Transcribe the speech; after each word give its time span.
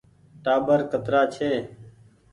ٽآٻر 0.43 0.79
ڪترآ 0.91 1.21
ڇي۔ 1.33 1.51